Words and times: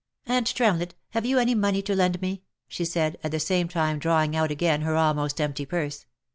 "Aunt 0.25 0.47
Tremlett, 0.55 0.95
have 1.11 1.27
you 1.27 1.37
any 1.37 1.53
money 1.53 1.83
to 1.83 1.93
lend 1.93 2.23
me 2.23 2.33
V 2.37 2.41
she 2.69 2.85
said, 2.85 3.19
at 3.23 3.29
the 3.29 3.39
same 3.39 3.67
time 3.67 3.99
drawing 3.99 4.35
out 4.35 4.49
again 4.49 4.81
her 4.81 4.95
almost 4.95 5.39
empty 5.39 5.63
purse. 5.67 6.07